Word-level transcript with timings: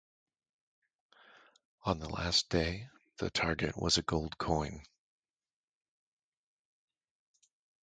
On 1.83 1.99
the 1.99 2.09
last 2.09 2.49
day, 2.49 2.89
the 3.17 3.29
target 3.29 3.79
was 3.79 3.99
a 3.99 4.01
gold 4.01 4.35
coin. 4.39 4.81